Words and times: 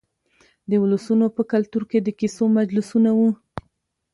د 0.69 0.71
ولسونو 0.83 1.25
په 1.35 1.41
کلتور 1.51 1.83
کې 1.91 1.99
د 2.01 2.09
کیسو 2.19 2.43
مجلسونه 2.57 3.09
وو. 3.17 3.29